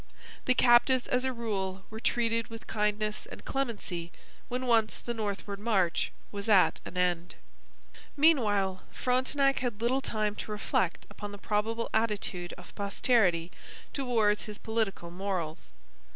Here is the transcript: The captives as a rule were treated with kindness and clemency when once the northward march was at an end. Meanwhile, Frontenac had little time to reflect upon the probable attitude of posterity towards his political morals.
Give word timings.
The 0.45 0.55
captives 0.55 1.05
as 1.05 1.25
a 1.25 1.31
rule 1.31 1.85
were 1.91 1.99
treated 1.99 2.47
with 2.47 2.65
kindness 2.65 3.27
and 3.27 3.45
clemency 3.45 4.11
when 4.49 4.65
once 4.65 4.97
the 4.97 5.13
northward 5.13 5.59
march 5.59 6.11
was 6.31 6.49
at 6.49 6.79
an 6.85 6.97
end. 6.97 7.35
Meanwhile, 8.17 8.81
Frontenac 8.91 9.59
had 9.59 9.79
little 9.79 10.01
time 10.01 10.33
to 10.37 10.49
reflect 10.51 11.05
upon 11.11 11.31
the 11.31 11.37
probable 11.37 11.87
attitude 11.93 12.51
of 12.53 12.73
posterity 12.73 13.51
towards 13.93 14.45
his 14.45 14.57
political 14.57 15.11
morals. 15.11 15.69